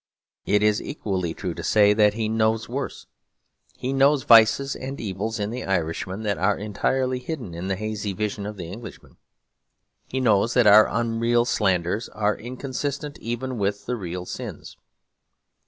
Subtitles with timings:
[0.47, 3.05] It is equally true to say that he knows worse.
[3.77, 8.11] He knows vices and evils in the Irishman that are entirely hidden in the hazy
[8.11, 9.17] vision of the Englishman.
[10.07, 14.75] He knows that our unreal slanders are inconsistent even with the real sins.